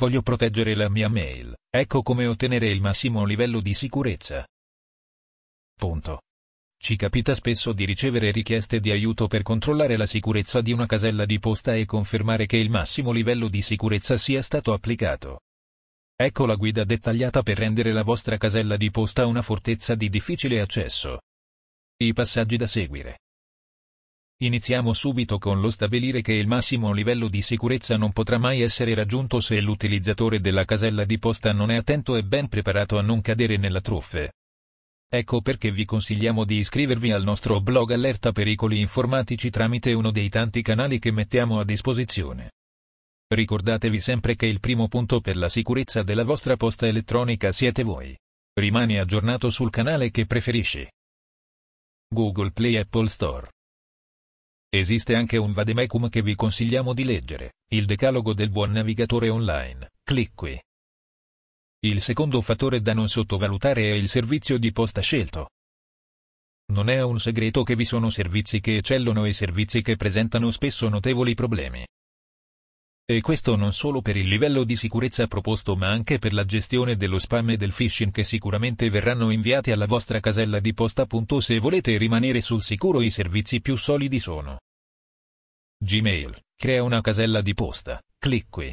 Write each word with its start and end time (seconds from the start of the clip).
Voglio 0.00 0.22
proteggere 0.22 0.74
la 0.74 0.88
mia 0.88 1.10
mail. 1.10 1.54
Ecco 1.68 2.00
come 2.00 2.24
ottenere 2.24 2.70
il 2.70 2.80
massimo 2.80 3.26
livello 3.26 3.60
di 3.60 3.74
sicurezza. 3.74 4.48
Punto. 5.76 6.22
Ci 6.78 6.96
capita 6.96 7.34
spesso 7.34 7.74
di 7.74 7.84
ricevere 7.84 8.30
richieste 8.30 8.80
di 8.80 8.90
aiuto 8.90 9.26
per 9.26 9.42
controllare 9.42 9.98
la 9.98 10.06
sicurezza 10.06 10.62
di 10.62 10.72
una 10.72 10.86
casella 10.86 11.26
di 11.26 11.38
posta 11.38 11.74
e 11.74 11.84
confermare 11.84 12.46
che 12.46 12.56
il 12.56 12.70
massimo 12.70 13.12
livello 13.12 13.48
di 13.48 13.60
sicurezza 13.60 14.16
sia 14.16 14.40
stato 14.40 14.72
applicato. 14.72 15.40
Ecco 16.16 16.46
la 16.46 16.54
guida 16.54 16.84
dettagliata 16.84 17.42
per 17.42 17.58
rendere 17.58 17.92
la 17.92 18.02
vostra 18.02 18.38
casella 18.38 18.78
di 18.78 18.90
posta 18.90 19.26
una 19.26 19.42
fortezza 19.42 19.94
di 19.94 20.08
difficile 20.08 20.62
accesso. 20.62 21.20
I 21.98 22.14
passaggi 22.14 22.56
da 22.56 22.66
seguire. 22.66 23.18
Iniziamo 24.42 24.94
subito 24.94 25.36
con 25.36 25.60
lo 25.60 25.68
stabilire 25.68 26.22
che 26.22 26.32
il 26.32 26.46
massimo 26.46 26.92
livello 26.92 27.28
di 27.28 27.42
sicurezza 27.42 27.98
non 27.98 28.10
potrà 28.10 28.38
mai 28.38 28.62
essere 28.62 28.94
raggiunto 28.94 29.38
se 29.38 29.60
l'utilizzatore 29.60 30.40
della 30.40 30.64
casella 30.64 31.04
di 31.04 31.18
posta 31.18 31.52
non 31.52 31.70
è 31.70 31.76
attento 31.76 32.16
e 32.16 32.24
ben 32.24 32.48
preparato 32.48 32.96
a 32.96 33.02
non 33.02 33.20
cadere 33.20 33.58
nella 33.58 33.82
truffe. 33.82 34.32
Ecco 35.12 35.42
perché 35.42 35.70
vi 35.70 35.84
consigliamo 35.84 36.46
di 36.46 36.56
iscrivervi 36.56 37.12
al 37.12 37.22
nostro 37.22 37.60
blog 37.60 37.90
Allerta 37.90 38.32
Pericoli 38.32 38.80
Informatici 38.80 39.50
tramite 39.50 39.92
uno 39.92 40.10
dei 40.10 40.30
tanti 40.30 40.62
canali 40.62 40.98
che 40.98 41.10
mettiamo 41.10 41.60
a 41.60 41.64
disposizione. 41.64 42.52
Ricordatevi 43.28 44.00
sempre 44.00 44.36
che 44.36 44.46
il 44.46 44.60
primo 44.60 44.88
punto 44.88 45.20
per 45.20 45.36
la 45.36 45.50
sicurezza 45.50 46.02
della 46.02 46.24
vostra 46.24 46.56
posta 46.56 46.86
elettronica 46.86 47.52
siete 47.52 47.82
voi. 47.82 48.16
Rimani 48.58 48.98
aggiornato 48.98 49.50
sul 49.50 49.68
canale 49.68 50.10
che 50.10 50.24
preferisci. 50.24 50.88
Google 52.08 52.52
Play 52.52 52.76
Apple 52.76 53.08
Store. 53.08 53.50
Esiste 54.72 55.16
anche 55.16 55.36
un 55.36 55.50
vademecum 55.50 56.08
che 56.08 56.22
vi 56.22 56.36
consigliamo 56.36 56.94
di 56.94 57.02
leggere, 57.02 57.54
il 57.72 57.86
decalogo 57.86 58.34
del 58.34 58.50
buon 58.50 58.70
navigatore 58.70 59.28
online, 59.28 59.94
clic 60.04 60.30
qui. 60.32 60.62
Il 61.80 62.00
secondo 62.00 62.40
fattore 62.40 62.80
da 62.80 62.94
non 62.94 63.08
sottovalutare 63.08 63.82
è 63.82 63.94
il 63.94 64.08
servizio 64.08 64.58
di 64.58 64.70
posta 64.70 65.00
scelto. 65.00 65.48
Non 66.66 66.88
è 66.88 67.02
un 67.02 67.18
segreto 67.18 67.64
che 67.64 67.74
vi 67.74 67.84
sono 67.84 68.10
servizi 68.10 68.60
che 68.60 68.76
eccellono 68.76 69.24
e 69.24 69.32
servizi 69.32 69.82
che 69.82 69.96
presentano 69.96 70.52
spesso 70.52 70.88
notevoli 70.88 71.34
problemi. 71.34 71.84
E 73.10 73.20
questo 73.22 73.56
non 73.56 73.72
solo 73.72 74.02
per 74.02 74.16
il 74.16 74.28
livello 74.28 74.62
di 74.62 74.76
sicurezza 74.76 75.26
proposto 75.26 75.74
ma 75.74 75.88
anche 75.88 76.20
per 76.20 76.32
la 76.32 76.44
gestione 76.44 76.94
dello 76.94 77.18
spam 77.18 77.50
e 77.50 77.56
del 77.56 77.72
phishing 77.72 78.12
che 78.12 78.22
sicuramente 78.22 78.88
verranno 78.88 79.30
inviati 79.30 79.72
alla 79.72 79.86
vostra 79.86 80.20
casella 80.20 80.60
di 80.60 80.72
posta. 80.72 81.08
Se 81.40 81.58
volete 81.58 81.96
rimanere 81.96 82.40
sul 82.40 82.62
sicuro 82.62 83.00
i 83.00 83.10
servizi 83.10 83.60
più 83.60 83.74
solidi 83.74 84.20
sono 84.20 84.60
Gmail, 85.76 86.40
crea 86.54 86.84
una 86.84 87.00
casella 87.00 87.40
di 87.40 87.52
posta, 87.52 88.00
clic 88.16 88.46
qui. 88.48 88.72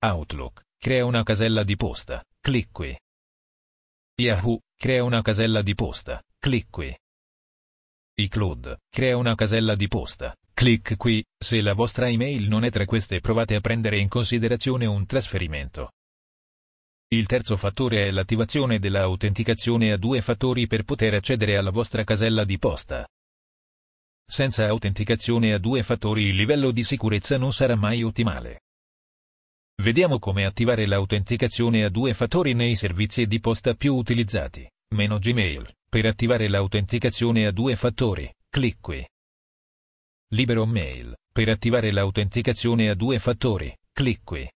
Outlook, 0.00 0.62
Crea 0.76 1.04
una 1.04 1.22
casella 1.22 1.62
di 1.62 1.76
posta, 1.76 2.20
clic 2.40 2.72
qui. 2.72 2.98
Yahoo, 4.20 4.58
crea 4.76 5.04
una 5.04 5.22
casella 5.22 5.62
di 5.62 5.74
posta, 5.76 6.20
clic 6.40 6.66
qui. 6.68 6.92
iCloud, 8.16 8.76
crea 8.88 9.16
una 9.16 9.34
casella 9.34 9.74
di 9.74 9.88
posta, 9.88 10.36
clic 10.52 10.96
qui, 10.96 11.24
se 11.36 11.60
la 11.60 11.74
vostra 11.74 12.08
email 12.08 12.46
non 12.46 12.62
è 12.62 12.70
tra 12.70 12.84
queste 12.84 13.18
provate 13.18 13.56
a 13.56 13.60
prendere 13.60 13.98
in 13.98 14.08
considerazione 14.08 14.86
un 14.86 15.04
trasferimento. 15.04 15.90
Il 17.08 17.26
terzo 17.26 17.56
fattore 17.56 18.06
è 18.06 18.10
l'attivazione 18.12 18.78
dell'autenticazione 18.78 19.90
a 19.90 19.96
due 19.96 20.20
fattori 20.20 20.68
per 20.68 20.84
poter 20.84 21.14
accedere 21.14 21.56
alla 21.56 21.72
vostra 21.72 22.04
casella 22.04 22.44
di 22.44 22.56
posta. 22.56 23.04
Senza 24.24 24.68
autenticazione 24.68 25.52
a 25.52 25.58
due 25.58 25.82
fattori 25.82 26.26
il 26.26 26.36
livello 26.36 26.70
di 26.70 26.84
sicurezza 26.84 27.36
non 27.36 27.52
sarà 27.52 27.74
mai 27.74 28.04
ottimale. 28.04 28.60
Vediamo 29.82 30.20
come 30.20 30.44
attivare 30.44 30.86
l'autenticazione 30.86 31.82
a 31.82 31.88
due 31.88 32.14
fattori 32.14 32.54
nei 32.54 32.76
servizi 32.76 33.26
di 33.26 33.40
posta 33.40 33.74
più 33.74 33.96
utilizzati, 33.96 34.68
meno 34.94 35.18
Gmail. 35.18 35.70
Per 35.88 36.06
attivare 36.06 36.48
l'autenticazione 36.48 37.46
a 37.46 37.50
due 37.50 37.76
fattori, 37.76 38.32
clic 38.48 38.78
qui. 38.80 39.06
Libero 40.28 40.64
Mail. 40.64 41.14
Per 41.30 41.48
attivare 41.48 41.92
l'autenticazione 41.92 42.88
a 42.88 42.94
due 42.94 43.18
fattori, 43.18 43.76
clic 43.92 44.22
qui. 44.24 44.50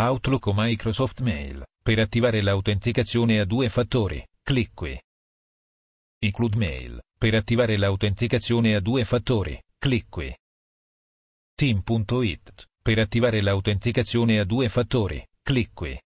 Outlook 0.00 0.46
o 0.46 0.52
Microsoft 0.56 1.20
Mail. 1.20 1.64
Per 1.82 1.98
attivare 1.98 2.42
l'autenticazione 2.42 3.38
a 3.38 3.44
due 3.44 3.68
fattori, 3.68 4.26
clic 4.42 4.72
qui. 4.74 5.00
iCloud 6.18 6.54
Mail. 6.54 7.00
Per 7.16 7.34
attivare 7.34 7.76
l'autenticazione 7.76 8.74
a 8.74 8.80
due 8.80 9.04
fattori, 9.04 9.62
clic 9.78 10.08
qui. 10.08 10.34
Team.it 11.54 12.68
per 12.82 12.98
attivare 12.98 13.42
l'autenticazione 13.42 14.38
a 14.38 14.44
due 14.44 14.70
fattori, 14.70 15.22
clic 15.42 15.70
qui. 15.74 16.00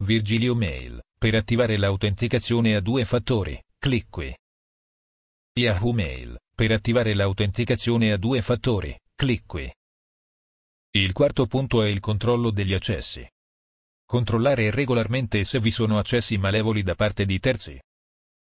Virgilio 0.00 0.54
Mail. 0.54 1.02
Per 1.18 1.34
attivare 1.34 1.76
l'autenticazione 1.76 2.76
a 2.76 2.80
due 2.80 3.04
fattori, 3.04 3.60
clic 3.76 4.06
qui. 4.08 4.32
Yahoo 5.58 5.92
Mail. 5.92 6.38
Per 6.54 6.70
attivare 6.70 7.14
l'autenticazione 7.14 8.12
a 8.12 8.16
due 8.16 8.40
fattori, 8.40 8.96
clic 9.16 9.42
qui. 9.44 9.68
Il 10.92 11.12
quarto 11.12 11.46
punto 11.46 11.82
è 11.82 11.88
il 11.88 11.98
controllo 11.98 12.52
degli 12.52 12.74
accessi. 12.74 13.28
Controllare 14.06 14.70
regolarmente 14.70 15.42
se 15.42 15.58
vi 15.58 15.72
sono 15.72 15.98
accessi 15.98 16.38
malevoli 16.38 16.84
da 16.84 16.94
parte 16.94 17.24
di 17.24 17.40
terzi. 17.40 17.76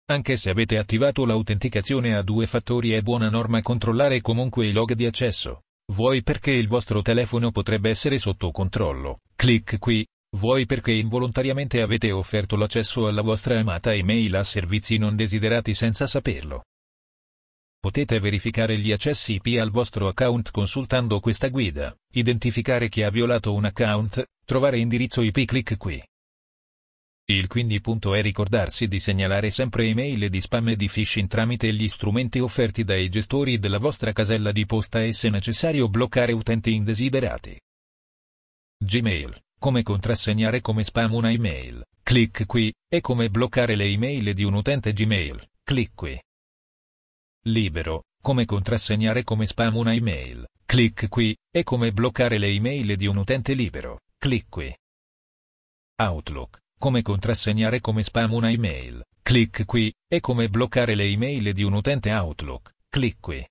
Anche 0.08 0.38
se 0.38 0.50
avete 0.50 0.80
attivato 0.80 1.26
l'autenticazione 1.26 2.16
a 2.16 2.24
due 2.24 2.48
fattori 2.48 2.94
è 2.94 3.04
buona 3.04 3.30
norma 3.30 3.62
controllare 3.62 4.20
comunque 4.20 4.66
i 4.66 4.72
log 4.72 4.94
di 4.94 5.06
accesso 5.06 5.62
vuoi 5.94 6.24
perché 6.24 6.52
il 6.52 6.68
vostro 6.68 7.04
telefono 7.04 7.52
potrebbe 7.52 7.92
essere 7.92 8.18
sotto 8.18 8.50
controllo, 8.52 9.20
clic 9.36 9.78
qui, 9.78 10.06
vuoi 10.36 10.66
perché 10.66 10.92
involontariamente 10.92 11.82
avete 11.82 12.12
offerto 12.12 12.56
l'accesso 12.56 13.08
alla 13.08 13.22
vostra 13.22 13.60
amata 13.60 13.94
email 13.94 14.36
a 14.36 14.44
servizi 14.44 14.98
non 14.98 15.16
desiderati 15.16 15.74
senza 15.74 16.08
saperlo. 16.08 16.66
Potete 17.80 18.20
verificare 18.20 18.78
gli 18.80 18.92
accessi 18.92 19.40
IP 19.42 19.60
al 19.60 19.70
vostro 19.70 20.08
account 20.08 20.52
consultando 20.52 21.20
questa 21.20 21.50
guida, 21.50 21.96
identificare 22.14 22.90
chi 22.90 23.04
ha 23.04 23.12
violato 23.12 23.54
un 23.54 23.66
account, 23.66 24.26
trovare 24.44 24.80
indirizzo 24.80 25.22
IP 25.22 25.46
clic 25.46 25.78
qui. 25.78 26.04
Il 27.28 27.48
quindi 27.48 27.82
punto 27.82 28.14
è 28.14 28.22
ricordarsi 28.22 28.88
di 28.88 29.00
segnalare 29.00 29.50
sempre 29.50 29.86
email 29.86 30.30
di 30.30 30.42
spam 30.42 30.70
e 30.70 30.76
di 30.76 30.88
phishing 30.88 31.28
tramite 31.28 31.74
gli 31.74 31.88
strumenti 31.88 32.40
offerti 32.40 32.84
dai 32.84 33.10
gestori 33.10 33.58
della 33.58 33.80
vostra 33.80 34.14
casella 34.14 34.52
di 34.52 34.66
posta 34.66 35.04
e 35.04 35.14
se 35.14 35.30
necessario 35.30 35.88
bloccare 35.88 36.34
utenti 36.34 36.74
indesiderati. 36.74 37.60
Gmail. 38.78 39.45
Come 39.58 39.84
contrassegnare 39.84 40.62
come 40.62 40.84
spam 40.84 41.14
una 41.14 41.32
email. 41.32 41.86
Clic 42.04 42.46
qui, 42.46 42.74
e 42.88 43.02
come 43.02 43.30
bloccare 43.30 43.76
le 43.76 43.86
email 43.86 44.34
di 44.34 44.44
un 44.44 44.54
utente 44.54 44.94
Gmail. 44.94 45.50
Clic 45.64 45.92
qui. 45.96 46.22
Libero. 47.46 48.04
Come 48.22 48.46
contrassegnare 48.46 49.24
come 49.24 49.46
spam 49.46 49.76
una 49.76 49.94
email. 49.94 50.48
Clic 50.66 51.08
qui, 51.10 51.36
e 51.52 51.64
come 51.64 51.92
bloccare 51.92 52.38
le 52.38 52.48
email 52.48 52.96
di 52.96 53.08
un 53.08 53.18
utente 53.18 53.54
libero. 53.54 54.00
Clic 54.18 54.48
qui. 54.50 54.76
Outlook 55.98 56.64
come 56.86 57.02
contrassegnare 57.02 57.82
come 57.82 58.04
spam 58.04 58.34
una 58.34 58.52
email. 58.52 59.04
Clic 59.24 59.66
qui, 59.66 59.92
e 60.08 60.20
come 60.20 60.50
bloccare 60.50 60.94
le 60.94 61.06
email 61.06 61.52
di 61.52 61.64
un 61.64 61.74
utente 61.74 62.12
Outlook. 62.12 62.74
Clic 62.90 63.18
qui. 63.20 63.44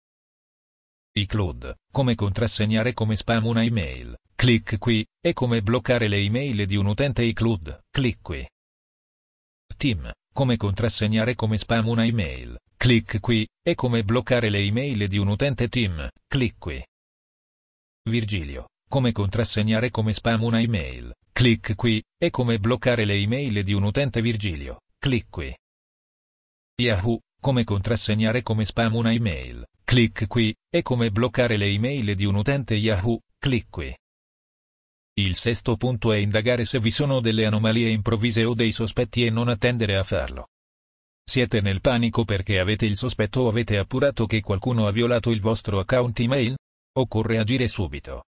iCloud, 1.16 1.76
come 1.92 2.16
contrassegnare 2.16 2.92
come 2.92 3.14
spam 3.14 3.47
una 3.47 3.62
email. 3.62 4.19
Clic 4.34 4.78
qui, 4.78 5.06
e 5.20 5.32
come 5.32 5.62
bloccare 5.62 6.08
le 6.08 6.16
email 6.16 6.66
di 6.66 6.75
un 6.75 6.86
utente 6.86 7.22
iCloud. 7.22 7.84
Clic 7.88 8.19
qui. 8.20 8.44
Team, 9.76 10.10
come 10.32 10.56
contrassegnare 10.56 11.36
come 11.36 11.56
spam 11.56 11.86
una 11.86 12.04
email. 12.04 12.58
Clic 12.76 13.20
qui, 13.20 13.47
e 13.62 13.76
come 13.76 14.02
bloccare 14.02 14.50
le 14.50 14.58
email 14.58 15.06
di 15.06 15.19
un 15.19 15.28
utente 15.28 15.69
Team. 15.69 16.08
Clic 16.26 16.56
qui. 16.58 16.84
Virgilio, 18.10 18.70
come 18.88 19.12
contrassegnare 19.12 19.91
come 19.91 20.12
spam 20.12 20.42
una 20.42 20.60
email. 20.60 21.14
Clic 21.32 21.76
qui, 21.76 22.02
e 22.20 22.31
come 22.31 22.58
bloccare 22.58 23.05
le 23.05 23.14
email 23.14 23.62
di 23.62 23.72
un 23.72 23.84
utente 23.84 24.20
Virgilio. 24.20 24.81
Clic 24.99 25.26
qui. 25.31 25.56
Yahoo, 26.82 27.20
come 27.40 27.62
contrassegnare 27.62 28.43
come 28.43 28.64
spam 28.64 28.96
una 28.96 29.12
email. 29.12 29.64
Clic 29.94 30.26
qui, 30.26 30.52
e 30.69 30.82
come 30.82 31.12
bloccare 31.12 31.56
le 31.56 31.67
email 31.67 32.17
di 32.17 32.25
un 32.25 32.35
utente 32.35 32.75
Yahoo. 32.75 33.20
Clic 33.38 33.67
qui. 33.70 33.96
Il 35.20 35.37
sesto 35.37 35.76
punto 35.76 36.11
è 36.11 36.17
indagare 36.17 36.64
se 36.64 36.81
vi 36.81 36.91
sono 36.91 37.20
delle 37.20 37.46
anomalie 37.46 37.91
improvvise 37.91 38.43
o 38.43 38.55
dei 38.55 38.73
sospetti 38.73 39.25
e 39.25 39.31
non 39.31 39.46
attendere 39.46 39.96
a 39.96 40.02
farlo. 40.02 40.49
Siete 41.25 41.61
nel 41.61 41.81
panico 41.81 42.25
perché 42.25 42.58
avete 42.58 42.87
il 42.87 42.96
sospetto 42.96 43.43
o 43.43 43.49
avete 43.49 43.79
appurato 43.79 44.26
che 44.26 44.41
qualcuno 44.41 44.88
ha 44.88 44.91
violato 44.91 45.31
il 45.31 45.41
vostro 45.41 45.79
account 45.79 46.19
email? 46.19 46.56
Occorre 46.99 47.38
agire 47.38 47.69
subito. 47.69 48.25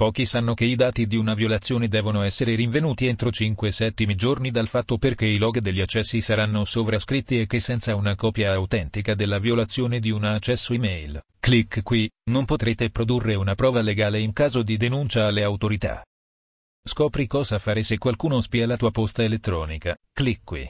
Pochi 0.00 0.24
sanno 0.24 0.54
che 0.54 0.64
i 0.64 0.76
dati 0.76 1.06
di 1.06 1.16
una 1.16 1.34
violazione 1.34 1.86
devono 1.86 2.22
essere 2.22 2.54
rinvenuti 2.54 3.04
entro 3.04 3.30
5 3.30 3.70
settimi 3.70 4.14
giorni 4.14 4.50
dal 4.50 4.66
fatto 4.66 4.96
perché 4.96 5.26
i 5.26 5.36
log 5.36 5.58
degli 5.58 5.82
accessi 5.82 6.22
saranno 6.22 6.64
sovrascritti 6.64 7.38
e 7.38 7.46
che 7.46 7.60
senza 7.60 7.94
una 7.94 8.14
copia 8.14 8.50
autentica 8.54 9.14
della 9.14 9.38
violazione 9.38 10.00
di 10.00 10.08
un 10.08 10.24
accesso 10.24 10.72
email, 10.72 11.22
clic 11.38 11.82
qui, 11.82 12.10
non 12.30 12.46
potrete 12.46 12.88
produrre 12.88 13.34
una 13.34 13.54
prova 13.54 13.82
legale 13.82 14.20
in 14.20 14.32
caso 14.32 14.62
di 14.62 14.78
denuncia 14.78 15.26
alle 15.26 15.42
autorità. 15.42 16.02
Scopri 16.82 17.26
cosa 17.26 17.58
fare 17.58 17.82
se 17.82 17.98
qualcuno 17.98 18.40
spia 18.40 18.66
la 18.66 18.78
tua 18.78 18.90
posta 18.90 19.22
elettronica, 19.22 19.94
clic 20.14 20.40
qui. 20.44 20.66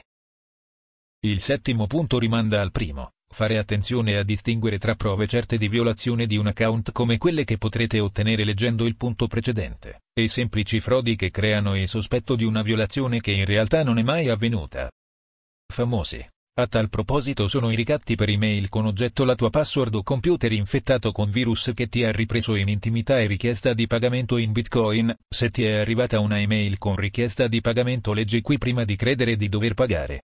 Il 1.21 1.39
settimo 1.39 1.87
punto 1.87 2.19
rimanda 2.19 2.59
al 2.59 2.71
primo. 2.71 3.11
Fare 3.33 3.57
attenzione 3.57 4.17
a 4.17 4.23
distinguere 4.23 4.77
tra 4.77 4.95
prove 4.95 5.25
certe 5.25 5.57
di 5.57 5.69
violazione 5.69 6.27
di 6.27 6.35
un 6.35 6.47
account 6.47 6.91
come 6.91 7.17
quelle 7.17 7.45
che 7.45 7.57
potrete 7.57 8.01
ottenere 8.01 8.43
leggendo 8.43 8.85
il 8.85 8.97
punto 8.97 9.27
precedente, 9.27 10.01
e 10.13 10.27
semplici 10.27 10.81
frodi 10.81 11.15
che 11.15 11.31
creano 11.31 11.77
il 11.77 11.87
sospetto 11.87 12.35
di 12.35 12.43
una 12.43 12.61
violazione 12.61 13.21
che 13.21 13.31
in 13.31 13.45
realtà 13.45 13.83
non 13.83 13.97
è 13.97 14.03
mai 14.03 14.27
avvenuta. 14.27 14.91
Famosi. 15.73 16.27
A 16.59 16.67
tal 16.67 16.89
proposito 16.89 17.47
sono 17.47 17.71
i 17.71 17.75
ricatti 17.75 18.15
per 18.15 18.27
email 18.27 18.67
con 18.67 18.85
oggetto 18.85 19.23
la 19.23 19.35
tua 19.35 19.49
password 19.49 19.95
o 19.95 20.03
computer 20.03 20.51
infettato 20.51 21.13
con 21.13 21.31
virus 21.31 21.71
che 21.73 21.87
ti 21.87 22.03
ha 22.03 22.11
ripreso 22.11 22.55
in 22.55 22.67
intimità 22.67 23.21
e 23.21 23.27
richiesta 23.27 23.73
di 23.73 23.87
pagamento 23.87 24.35
in 24.35 24.51
bitcoin, 24.51 25.15
se 25.29 25.49
ti 25.49 25.63
è 25.63 25.79
arrivata 25.79 26.19
una 26.19 26.41
email 26.41 26.77
con 26.77 26.97
richiesta 26.97 27.47
di 27.47 27.61
pagamento 27.61 28.11
leggi 28.11 28.41
qui 28.41 28.57
prima 28.57 28.83
di 28.83 28.97
credere 28.97 29.37
di 29.37 29.47
dover 29.47 29.73
pagare. 29.73 30.23